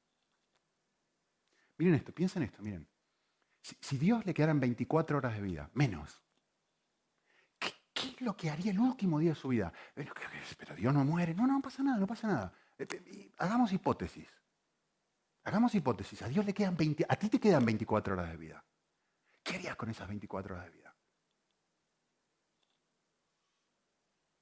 [1.78, 2.93] Miren esto, piensen esto, miren.
[3.64, 6.22] Si, Dios le quedaran 24 horas de vida, menos,
[7.58, 9.72] ¿qué, es lo que haría el último día de su vida?
[9.96, 11.34] Pero Dios no muere.
[11.34, 12.54] No, no, pasa nada, no pasa nada.
[12.78, 14.28] Eh, eh, hagamos hipótesis.
[15.46, 16.22] Hagamos hipótesis.
[16.24, 18.66] A Dios le quedan 20, a ti te quedan 24 horas de vida.
[19.42, 20.96] ¿Qué harías con esas 24 horas de vida?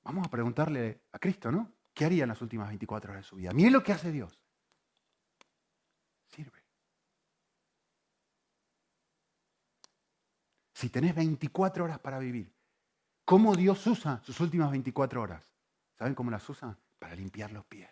[0.04, 1.72] Vamos a preguntarle a Cristo, ¿no?
[1.94, 3.52] ¿Qué haría en las últimas 24 horas de su vida?
[3.54, 4.41] Miren lo que hace Dios.
[10.82, 12.52] Si tenés 24 horas para vivir,
[13.24, 15.54] ¿cómo Dios usa sus últimas 24 horas?
[15.96, 16.76] ¿Saben cómo las usa?
[16.98, 17.92] Para limpiar los pies.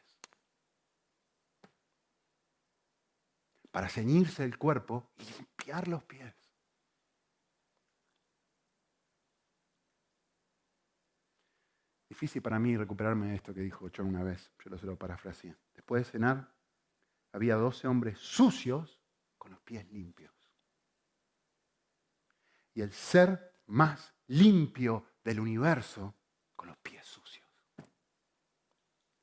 [3.70, 6.34] Para ceñirse el cuerpo y limpiar los pies.
[12.10, 14.98] Difícil para mí recuperarme de esto que dijo John una vez, yo lo se lo
[14.98, 15.56] parafraseé.
[15.76, 16.56] Después de cenar,
[17.34, 19.00] había 12 hombres sucios
[19.38, 20.39] con los pies limpios
[22.74, 26.16] y el ser más limpio del universo
[26.56, 27.48] con los pies sucios.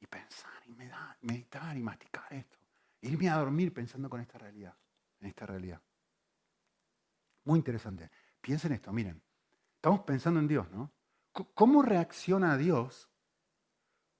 [0.00, 2.56] Y pensar y meditar y masticar esto.
[3.02, 4.74] Irme a dormir pensando con esta realidad,
[5.20, 5.80] en esta realidad.
[7.44, 8.10] Muy interesante.
[8.40, 9.22] Piensen esto, miren.
[9.76, 10.92] Estamos pensando en Dios, ¿no?
[11.32, 13.10] ¿Cómo reacciona Dios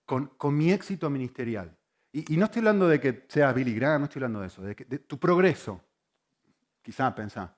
[0.05, 1.77] con, mi éxito ministerial?
[2.12, 4.75] Y, no estoy hablando de que sea Billy Graham, no estoy hablando de eso, de,
[4.75, 5.83] de tu progreso.
[6.83, 7.57] Quizá pensá,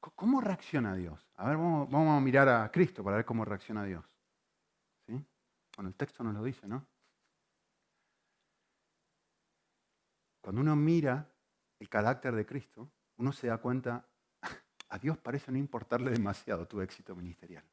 [0.00, 1.28] ¿Cómo reacciona Dios?
[1.36, 4.04] A ver, vamos, a mirar a Cristo para ver cómo reacciona Dios.
[5.06, 5.24] ¿Sí?
[5.76, 6.86] Bueno, el texto nos lo dice, ¿no?
[10.40, 11.28] Cuando uno mira
[11.78, 14.08] el carácter de Cristo, uno se da cuenta,
[14.88, 17.64] a Dios parece no importarle demasiado tu éxito ministerial.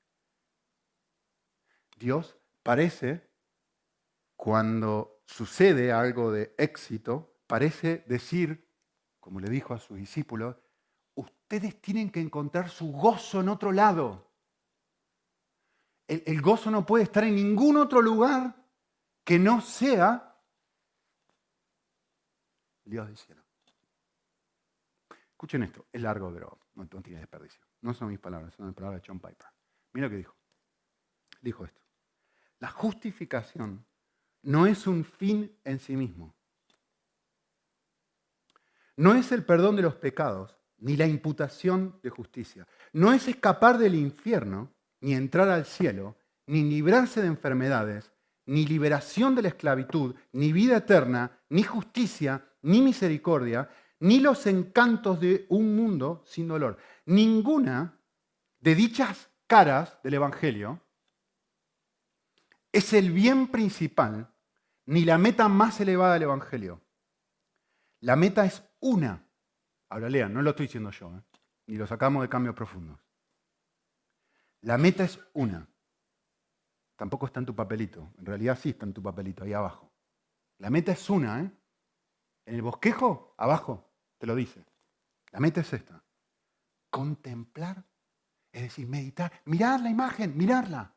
[1.95, 3.29] Dios parece,
[4.35, 8.67] cuando sucede algo de éxito, parece decir,
[9.19, 10.57] como le dijo a sus discípulos,
[11.55, 14.29] ustedes tienen que encontrar su gozo en otro lado.
[16.07, 18.55] El, gozo no puede estar en ningún otro lugar
[19.23, 20.37] que no sea
[22.83, 23.41] Dios del cielo.
[25.31, 27.61] Escuchen esto, es largo, pero no, tiene desperdicio.
[27.81, 29.47] No son mis palabras, son las palabras de John Piper.
[29.93, 30.35] Mira lo que dijo.
[31.41, 31.81] Dijo esto.
[32.59, 33.85] La justificación
[34.43, 36.35] no es un fin en sí mismo.
[38.97, 42.67] No es el perdón de los pecados, ni la imputación de justicia.
[42.93, 48.11] No es escapar del infierno, ni entrar al cielo, ni librarse de enfermedades,
[48.45, 55.19] ni liberación de la esclavitud, ni vida eterna, ni justicia, ni misericordia, ni los encantos
[55.19, 56.77] de un mundo sin dolor.
[57.05, 57.99] Ninguna
[58.59, 60.81] de dichas caras del Evangelio
[62.71, 64.31] es el bien principal,
[64.85, 66.81] ni la meta más elevada del Evangelio.
[68.01, 69.24] La meta es una,
[69.89, 71.21] Ahora lean, no lo estoy diciendo yo, ¿eh?
[71.67, 72.99] ni lo sacamos de cambios profundos.
[74.61, 75.67] La meta es una.
[76.95, 78.11] Tampoco está en tu papelito.
[78.17, 79.91] En realidad sí está en tu papelito, ahí abajo.
[80.57, 81.51] La meta es una, ¿eh?
[82.45, 84.63] En el bosquejo, abajo, te lo dice.
[85.31, 86.03] La meta es esta.
[86.89, 87.83] Contemplar,
[88.51, 90.95] es decir, meditar, mirar la imagen, mirarla.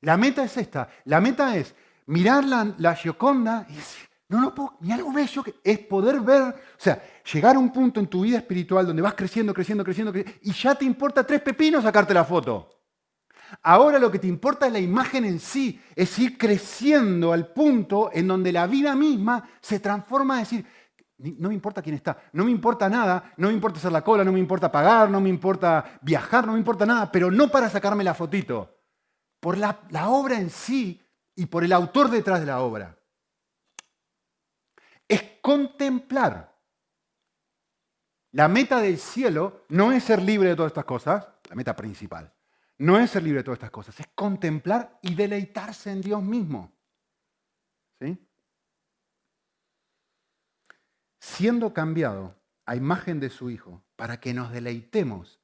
[0.00, 0.90] La meta es esta.
[1.04, 1.74] La meta es
[2.06, 6.20] mirar la, la Gioconda y decir, no, no puedo, ni algo bello que es poder
[6.20, 9.82] ver, o sea, llegar a un punto en tu vida espiritual donde vas creciendo, creciendo,
[9.82, 12.70] creciendo, y ya te importa tres pepinos sacarte la foto.
[13.60, 18.10] Ahora lo que te importa es la imagen en sí, es ir creciendo al punto
[18.12, 20.64] en donde la vida misma se transforma a decir,
[21.18, 24.22] no me importa quién está, no me importa nada, no me importa hacer la cola,
[24.22, 27.68] no me importa pagar, no me importa viajar, no me importa nada, pero no para
[27.68, 28.78] sacarme la fotito,
[29.40, 31.02] por la obra en sí
[31.34, 32.96] y por el autor detrás de la obra
[35.10, 36.56] es contemplar.
[38.32, 42.32] La meta del cielo no es ser libre de todas estas cosas, la meta principal.
[42.78, 46.72] No es ser libre de todas estas cosas, es contemplar y deleitarse en Dios mismo.
[48.00, 48.16] ¿Sí?
[51.18, 55.40] Siendo cambiado a imagen de su Hijo para que nos deleitemos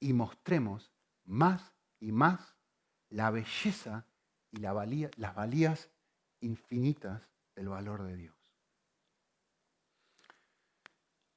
[0.00, 0.90] y mostremos
[1.24, 2.56] más y más
[3.10, 4.06] la belleza
[4.50, 5.90] y las valías
[6.40, 8.41] infinitas del valor de Dios.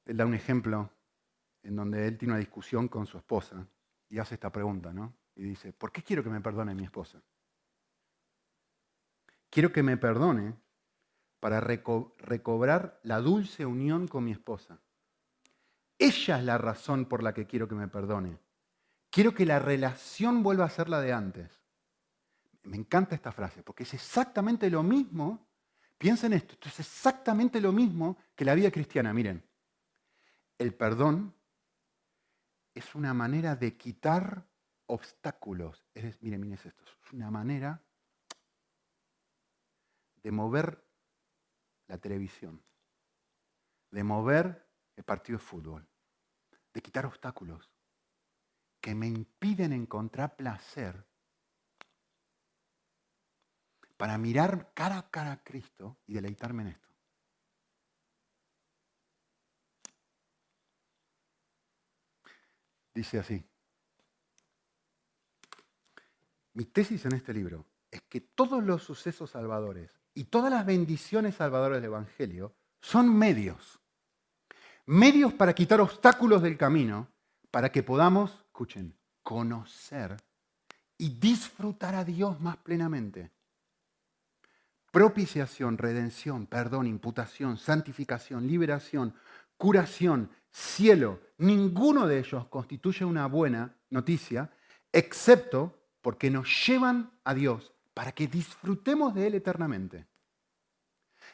[0.06, 0.90] Él da un ejemplo
[1.62, 3.66] en donde él tiene una discusión con su esposa
[4.08, 5.14] y hace esta pregunta, ¿no?
[5.36, 7.22] y dice, ¿por qué quiero que me perdone mi esposa?
[9.50, 10.54] Quiero que me perdone
[11.40, 14.80] para recobrar la dulce unión con mi esposa.
[15.98, 18.38] Ella es la razón por la que quiero que me perdone.
[19.10, 21.60] Quiero que la relación vuelva a ser la de antes.
[22.64, 25.46] Me encanta esta frase, porque es exactamente lo mismo.
[25.98, 29.12] Piensen esto, esto es exactamente lo mismo que la vida cristiana.
[29.12, 29.42] Miren,
[30.58, 31.34] el perdón
[32.74, 34.46] es una manera de quitar
[34.86, 35.84] obstáculos.
[35.94, 37.82] Es, miren, miren esto, es una manera
[40.22, 40.84] de mover
[41.86, 42.62] la televisión,
[43.90, 45.88] de mover el partido de fútbol,
[46.72, 47.70] de quitar obstáculos
[48.80, 51.04] que me impiden encontrar placer
[53.96, 56.85] para mirar cara a cara a Cristo y deleitarme en esto.
[62.96, 63.44] Dice así.
[66.54, 71.34] Mi tesis en este libro es que todos los sucesos salvadores y todas las bendiciones
[71.34, 73.78] salvadoras del Evangelio son medios.
[74.86, 77.08] Medios para quitar obstáculos del camino,
[77.50, 80.16] para que podamos, escuchen, conocer
[80.96, 83.30] y disfrutar a Dios más plenamente.
[84.90, 89.14] Propiciación, redención, perdón, imputación, santificación, liberación,
[89.58, 94.50] curación, cielo, ninguno de ellos constituye una buena noticia,
[94.90, 100.06] excepto porque nos llevan a Dios para que disfrutemos de Él eternamente.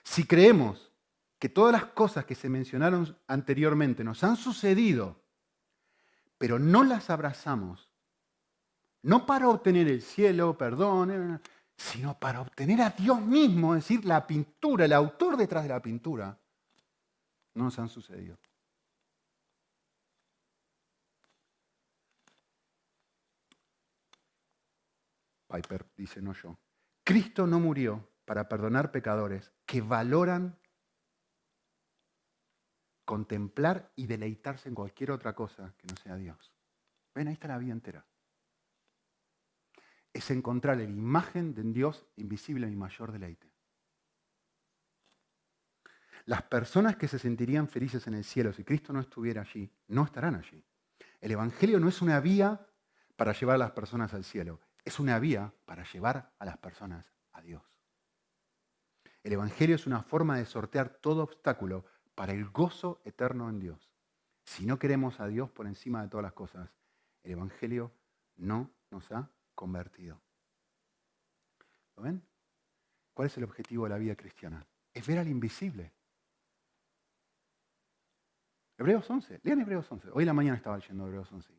[0.02, 0.90] Si creemos
[1.38, 5.22] que todas las cosas que se mencionaron anteriormente nos han sucedido,
[6.36, 7.92] pero no las abrazamos,
[9.02, 11.40] no para obtener el cielo, perdón,
[11.76, 15.82] sino para obtener a Dios mismo, es decir, la pintura, el autor detrás de la
[15.82, 16.36] pintura,
[17.54, 18.36] no nos han sucedido.
[25.52, 26.58] Piper dice, no yo.
[27.04, 30.58] Cristo no murió para perdonar pecadores que valoran
[33.04, 36.54] contemplar y deleitarse en cualquier otra cosa que no sea Dios.
[37.14, 38.06] Ven, ahí está la vida entera.
[40.12, 43.52] Es encontrar la imagen de Dios invisible mi mayor deleite.
[46.24, 50.04] Las personas que se sentirían felices en el cielo si Cristo no estuviera allí, no
[50.04, 50.64] estarán allí.
[51.20, 52.66] El Evangelio no es una vía
[53.16, 57.06] para llevar a las personas al cielo es una vía para llevar a las personas
[57.32, 57.62] a Dios.
[59.22, 63.90] El Evangelio es una forma de sortear todo obstáculo para el gozo eterno en Dios.
[64.44, 66.70] Si no queremos a Dios por encima de todas las cosas,
[67.22, 67.92] el Evangelio
[68.36, 70.20] no nos ha convertido.
[71.96, 72.22] ¿Lo ven?
[73.14, 74.66] ¿Cuál es el objetivo de la vida cristiana?
[74.92, 75.92] Es ver al invisible.
[78.76, 80.08] Hebreos 11, lean Hebreos 11.
[80.12, 81.52] Hoy en la mañana estaba leyendo Hebreos 11.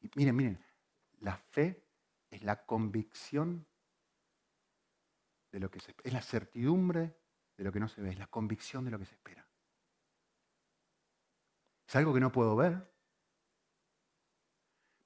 [0.00, 0.64] y miren, miren,
[1.20, 1.83] la fe
[2.34, 3.66] es la convicción
[5.52, 7.16] de lo que se espera, es la certidumbre
[7.56, 9.46] de lo que no se ve, es la convicción de lo que se espera.
[11.86, 12.92] Es algo que no puedo ver,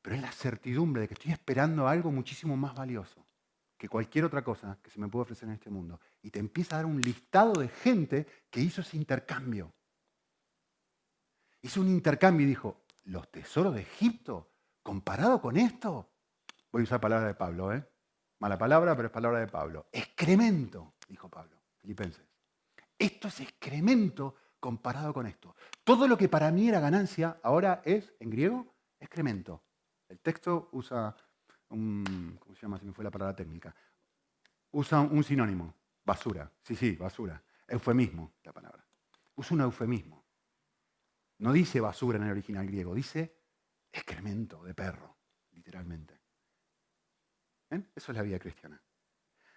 [0.01, 3.27] pero es la certidumbre de que estoy esperando algo muchísimo más valioso
[3.77, 6.01] que cualquier otra cosa que se me puede ofrecer en este mundo.
[6.23, 9.73] Y te empieza a dar un listado de gente que hizo ese intercambio.
[11.61, 14.51] Hizo un intercambio y dijo, los tesoros de Egipto,
[14.83, 16.11] comparado con esto,
[16.71, 17.87] Voy a usar palabra de Pablo, ¿eh?
[18.41, 19.89] Mala palabra, pero es palabra de Pablo.
[19.91, 22.25] Excremento, dijo Pablo, Filipenses.
[22.99, 25.57] Esto es excremento comparado con esto.
[25.83, 29.65] Todo lo que para mí era ganancia, ahora es, en griego, excremento.
[30.09, 31.17] El texto usa
[31.71, 32.79] un, ¿cómo se llama?
[32.79, 33.75] Si me fue la palabra técnica.
[34.71, 36.51] Usa un sinónimo, basura.
[36.63, 37.43] Sí, sí, basura.
[37.67, 38.85] Eufemismo, la palabra.
[39.37, 40.25] Usa un eufemismo.
[41.39, 43.37] No dice basura en el original griego, dice
[43.93, 45.19] excremento de perro,
[45.53, 46.18] literalmente.
[47.71, 48.81] Eso es la vida cristiana.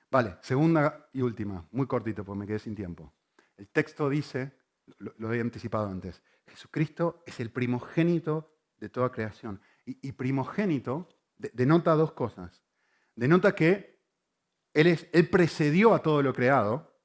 [0.09, 3.13] Vale, segunda y última, muy cortito porque me quedé sin tiempo.
[3.55, 4.51] El texto dice,
[4.97, 9.61] lo, he anticipado antes, Jesucristo es el primogénito de toda creación.
[9.85, 11.07] Y, primogénito
[11.37, 12.61] denota dos cosas.
[13.15, 14.01] Denota que
[14.73, 16.99] él, es, él precedió a todo lo creado,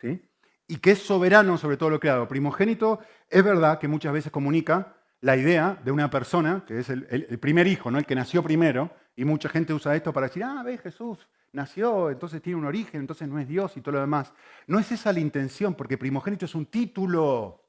[0.00, 0.30] ¿sí?
[0.70, 2.28] y que es soberano sobre todo lo creado.
[2.28, 7.38] Primogénito es verdad que muchas veces comunica la idea de una persona, que es el,
[7.38, 7.98] primer hijo, ¿no?
[7.98, 12.10] el que nació primero, y mucha gente usa esto para decir, ah, ve, Jesús nació,
[12.10, 14.32] entonces tiene un origen, entonces no es Dios y todo lo demás.
[14.66, 17.64] No es esa la intención, porque primogénito es un título,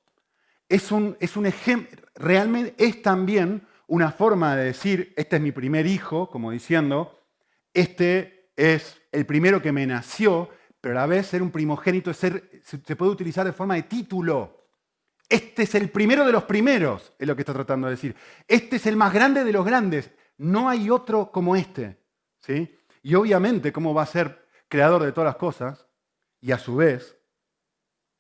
[0.70, 5.52] es un, es un ejemplo, realmente es también una forma de decir, este es mi
[5.52, 7.20] primer hijo, como diciendo,
[7.74, 10.50] este es el primero que me nació,
[10.80, 14.61] pero a la vez ser un primogénito ser, se puede utilizar de forma de título.
[15.32, 18.14] Este es el primero de los primeros, es lo que está tratando de decir.
[18.50, 20.12] Este es el más grande de los grandes.
[20.38, 22.02] No hay otro como este.
[22.42, 22.78] ¿sí?
[23.02, 25.88] Y obviamente, ¿cómo va a ser creador de todas las cosas?
[26.42, 27.18] Y a su vez,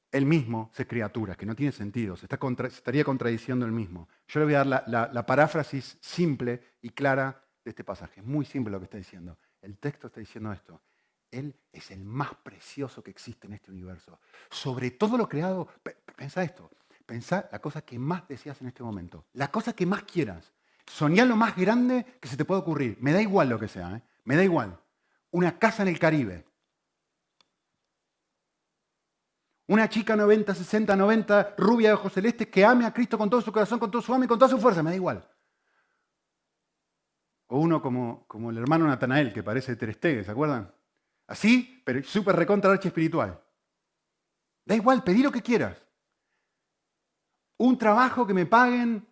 [0.09, 2.29] él mismo es criatura, que no tiene sentido, se,
[2.67, 4.07] estaría contradiciendo él mismo.
[4.29, 8.21] Yo le voy a dar la, paráfrasis simple y clara de este pasaje.
[8.21, 9.37] Es muy simple lo que está diciendo.
[9.61, 10.81] El texto está diciendo esto.
[11.29, 14.17] Él es el más precioso que existe en este universo.
[14.49, 15.67] Sobre todo lo creado,
[16.15, 16.71] pensá esto,
[17.11, 20.53] pensá la cosa que más deseas en este momento, la cosa que más quieras.
[20.87, 22.97] Soñá lo más grande que se te pueda ocurrir.
[23.01, 24.01] Me da igual lo que sea, ¿eh?
[24.23, 24.79] me da igual.
[25.31, 26.45] Una casa en el Caribe,
[29.67, 33.41] Una chica 90, 60, 90, rubia de ojos celestes que ame a Cristo con todo
[33.41, 35.25] su corazón, con todo su alma y con toda su fuerza, me da igual.
[37.47, 40.73] O uno como, como el hermano Natanael, que parece Terestegue, ¿se acuerdan?
[41.27, 43.41] Así, pero súper recontra archi espiritual.
[44.65, 45.81] Da igual, pedí lo que quieras.
[47.61, 49.07] Un trabajo que me paguen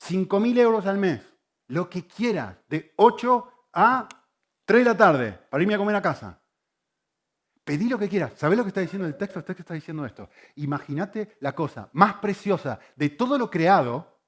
[0.00, 1.22] 5.000 euros al mes.
[1.68, 4.08] Lo que quieras, de 8 a
[4.64, 6.42] 3 de la tarde, para irme a comer a casa.
[7.62, 8.32] Pedí lo que quieras.
[8.36, 9.38] ¿Sabés lo que está diciendo el texto?
[9.38, 10.28] El texto está diciendo esto.
[10.56, 14.20] Imagínate la cosa más preciosa de todo lo creado,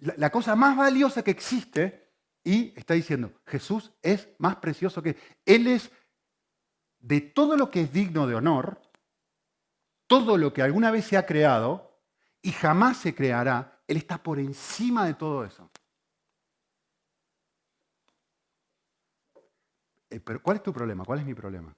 [0.00, 5.18] la, cosa más valiosa que existe, y está diciendo, Jesús es más precioso que...
[5.44, 5.90] Él es
[7.00, 8.80] de todo lo que es digno de honor,
[10.06, 11.85] todo lo que alguna vez se ha creado
[12.46, 15.68] y jamás se creará, Él está por encima de todo eso.
[20.08, 21.04] Eh, pero ¿cuál es tu problema?
[21.04, 21.74] ¿Cuál es mi problema?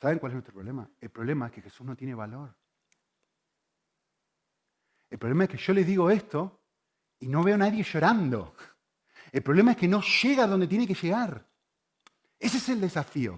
[0.00, 0.90] ¿Saben cuál es nuestro problema?
[1.00, 2.52] El problema es que Jesús no tiene valor.
[5.08, 6.60] El problema es que yo les digo esto
[7.20, 8.56] y no veo a nadie llorando.
[9.30, 11.46] El problema es que no llega donde tiene que llegar.
[12.40, 13.36] Ese es el desafío.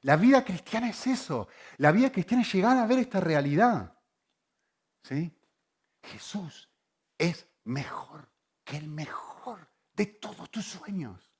[0.00, 1.48] La vida cristiana es eso.
[1.76, 3.93] La vida cristiana es llegar a ver esta realidad.
[5.04, 5.32] ¿Sí?
[6.02, 6.68] Jesús
[7.16, 8.28] es mejor
[8.64, 11.34] que el mejor de todos tus sueños.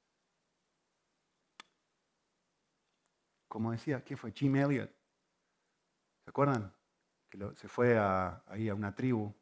[3.55, 4.33] como decía, ¿quién fue?
[4.33, 4.91] Jim Elliot.
[6.25, 6.75] ¿Se acuerdan?
[7.31, 9.33] Que se fue ahí a una tribu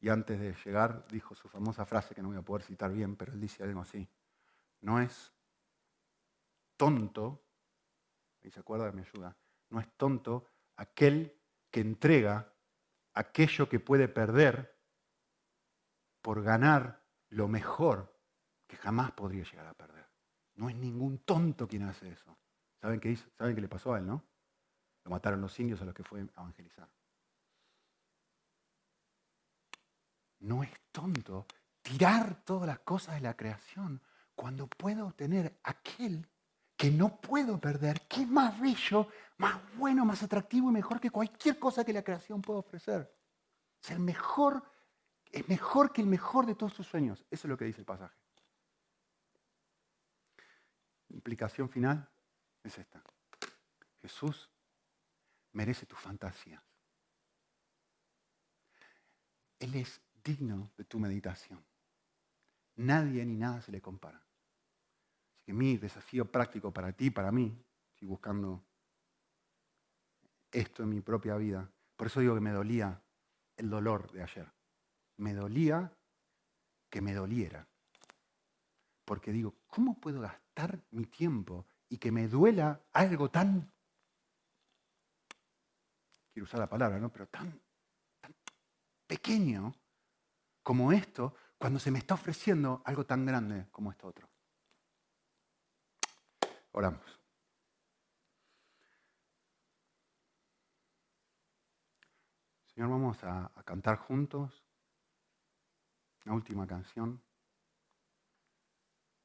[0.00, 3.14] y antes de llegar dijo su famosa frase que no voy a poder citar bien,
[3.14, 4.08] pero él dice algo así.
[4.80, 5.34] No es
[6.78, 7.44] tonto,
[8.42, 9.36] y se acuerda, me ayuda,
[9.68, 11.38] no es tonto aquel
[11.70, 12.50] que entrega
[13.16, 14.78] aquello que puede perder
[16.22, 18.14] por ganar lo mejor
[18.66, 20.06] que jamás podría llegar a perder.
[20.54, 22.36] No es ningún tonto quien hace eso.
[22.80, 23.28] ¿Saben qué, hizo?
[23.36, 24.22] ¿Saben qué le pasó a él, no?
[25.04, 26.88] Lo mataron los indios a los que fue a evangelizar.
[30.40, 31.46] No es tonto
[31.80, 34.02] tirar todas las cosas de la creación
[34.34, 36.28] cuando puedo obtener aquel
[36.76, 39.08] que no puedo perder, que es más bello,
[39.38, 43.12] más bueno, más atractivo y mejor que cualquier cosa que la creación pueda ofrecer.
[43.82, 44.62] Es el mejor,
[45.30, 47.24] es mejor que el mejor de todos tus sueños.
[47.30, 48.16] Eso es lo que dice el pasaje.
[51.10, 52.08] Implicación final
[52.62, 53.02] es esta.
[54.00, 54.50] Jesús
[55.52, 56.62] merece tus fantasías.
[59.58, 61.64] Él es digno de tu meditación.
[62.76, 64.18] Nadie ni nada se le compara.
[64.18, 67.56] Así que mi desafío práctico para ti, para mí,
[67.92, 68.62] estoy buscando
[70.60, 71.70] esto en mi propia vida.
[71.96, 73.02] Por eso digo que me dolía
[73.56, 74.50] el dolor de ayer.
[75.18, 75.92] Me dolía
[76.90, 77.66] que me doliera.
[79.04, 83.72] Porque digo, ¿cómo puedo gastar mi tiempo y que me duela algo tan,
[86.32, 87.10] quiero usar la palabra, ¿no?
[87.12, 87.60] Pero tan,
[89.06, 89.74] pequeño
[90.62, 94.28] como esto, cuando se me está ofreciendo algo tan grande como esto otro.
[96.72, 97.25] Oramos.
[102.76, 104.62] Señor, vamos a, cantar juntos
[106.24, 107.22] la última canción.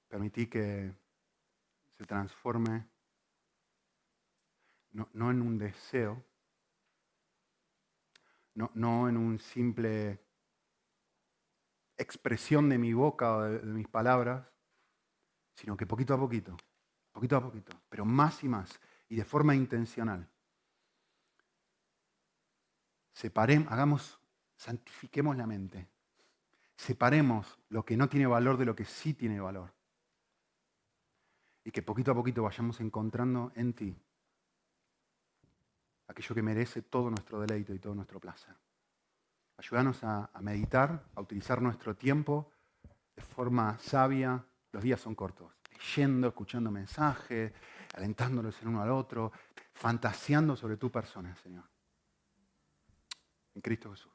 [0.07, 0.95] Permití que
[1.97, 2.87] se transforme
[4.93, 6.23] no, en un deseo,
[8.53, 10.23] no, no, en un simple
[11.97, 14.47] expresión de mi boca o de, de mis palabras,
[15.55, 16.55] sino que poquito a poquito,
[17.11, 18.79] poquito a poquito, pero más y más,
[19.09, 20.31] y de forma intencional,
[23.13, 24.19] separemos, hagamos,
[24.55, 25.87] santifiquemos la mente,
[26.75, 29.73] separemos lo que no tiene valor de lo que sí tiene valor
[31.63, 33.95] y que poquito a poquito vayamos encontrando en ti
[36.11, 38.55] aquello que merece todo nuestro deleite y todo nuestro placer.
[39.57, 42.51] Ayúdanos a, meditar, a utilizar nuestro tiempo
[43.15, 44.43] de forma sabia.
[44.71, 47.53] Los días son cortos, leyendo, escuchando mensajes,
[47.93, 49.31] alentándolos el uno al otro,
[49.73, 51.63] fantaseando sobre tu persona, Señor.
[53.55, 54.10] En Cristo Jesús.